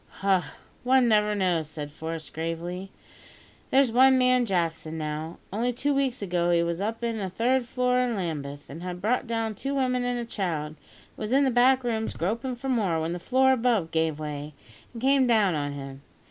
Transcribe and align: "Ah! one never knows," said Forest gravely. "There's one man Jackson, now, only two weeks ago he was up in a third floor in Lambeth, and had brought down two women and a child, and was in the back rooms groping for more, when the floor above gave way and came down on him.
"Ah! 0.23 0.55
one 0.83 1.07
never 1.07 1.35
knows," 1.35 1.69
said 1.69 1.91
Forest 1.91 2.33
gravely. 2.33 2.89
"There's 3.69 3.91
one 3.91 4.17
man 4.17 4.47
Jackson, 4.47 4.97
now, 4.97 5.37
only 5.53 5.71
two 5.71 5.93
weeks 5.93 6.23
ago 6.23 6.49
he 6.49 6.63
was 6.63 6.81
up 6.81 7.03
in 7.03 7.19
a 7.19 7.29
third 7.29 7.65
floor 7.67 7.99
in 7.99 8.15
Lambeth, 8.15 8.67
and 8.67 8.81
had 8.81 8.99
brought 8.99 9.27
down 9.27 9.53
two 9.53 9.75
women 9.75 10.03
and 10.03 10.17
a 10.17 10.25
child, 10.25 10.69
and 10.69 10.77
was 11.17 11.31
in 11.31 11.43
the 11.43 11.51
back 11.51 11.83
rooms 11.83 12.15
groping 12.15 12.55
for 12.55 12.67
more, 12.67 12.99
when 12.99 13.13
the 13.13 13.19
floor 13.19 13.51
above 13.53 13.91
gave 13.91 14.17
way 14.17 14.55
and 14.91 15.03
came 15.03 15.27
down 15.27 15.53
on 15.53 15.73
him. 15.73 16.01